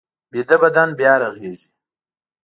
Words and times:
ویده 0.31 0.55
بدن 0.63 0.89
بیا 0.97 1.13
رغېږي 1.21 1.67